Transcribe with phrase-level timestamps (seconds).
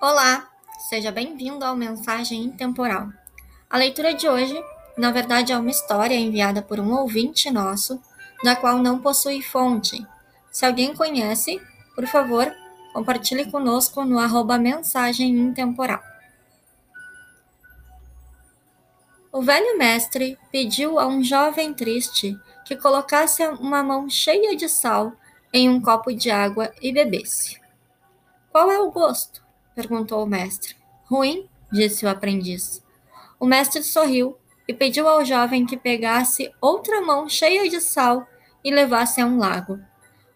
[0.00, 0.48] Olá,
[0.88, 3.08] seja bem-vindo ao Mensagem Intemporal.
[3.68, 4.56] A leitura de hoje,
[4.96, 8.00] na verdade, é uma história enviada por um ouvinte nosso,
[8.44, 10.06] da qual não possui fonte.
[10.52, 11.60] Se alguém conhece,
[11.96, 12.48] por favor,
[12.92, 16.00] compartilhe conosco no arroba Mensagem Intemporal.
[19.32, 25.12] O velho mestre pediu a um jovem triste que colocasse uma mão cheia de sal
[25.52, 27.60] em um copo de água e bebesse.
[28.52, 29.47] Qual é o gosto?
[29.78, 30.74] Perguntou o mestre.
[31.04, 32.82] Ruim, disse o aprendiz.
[33.38, 38.26] O mestre sorriu e pediu ao jovem que pegasse outra mão cheia de sal
[38.64, 39.78] e levasse a um lago.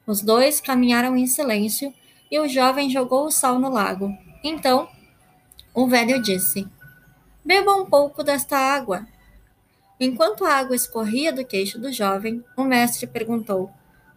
[0.06, 1.92] Os dois caminharam em silêncio
[2.30, 4.16] e o jovem jogou o sal no lago.
[4.44, 4.88] Então,
[5.74, 6.68] o velho disse:
[7.44, 9.04] Beba um pouco desta água.
[9.98, 13.72] Enquanto a água escorria do queixo do jovem, o mestre perguntou: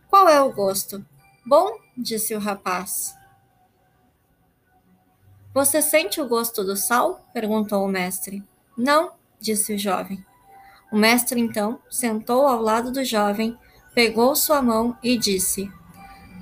[0.07, 1.03] Qual é o gosto?
[1.43, 3.15] Bom, disse o rapaz.
[5.55, 7.25] Você sente o gosto do sal?
[7.33, 8.43] perguntou o mestre.
[8.77, 10.21] Não, disse o jovem.
[10.91, 13.57] O mestre então sentou ao lado do jovem,
[13.93, 15.71] pegou sua mão e disse: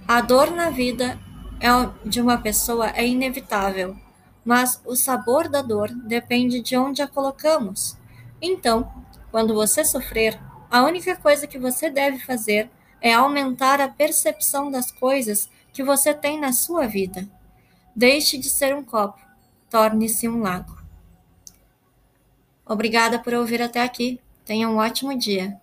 [0.08, 1.20] A dor na vida
[1.60, 1.70] é
[2.10, 3.96] de uma pessoa é inevitável,
[4.44, 7.96] mas o sabor da dor depende de onde a colocamos.
[8.42, 8.92] Então,
[9.30, 12.68] quando você sofrer, a única coisa que você deve fazer
[13.00, 17.30] é aumentar a percepção das coisas que você tem na sua vida.
[17.96, 19.20] Deixe de ser um copo,
[19.70, 20.78] torne-se um lago.
[22.66, 24.20] Obrigada por ouvir até aqui.
[24.46, 25.62] Tenha um ótimo dia.